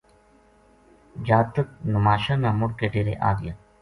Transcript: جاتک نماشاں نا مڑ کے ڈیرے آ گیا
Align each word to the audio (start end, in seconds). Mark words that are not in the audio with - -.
جاتک 1.27 1.67
نماشاں 1.93 2.37
نا 2.43 2.49
مڑ 2.59 2.69
کے 2.79 2.85
ڈیرے 2.93 3.13
آ 3.29 3.31
گیا 3.39 3.53